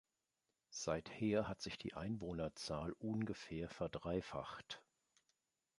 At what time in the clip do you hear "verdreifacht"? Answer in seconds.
3.69-4.81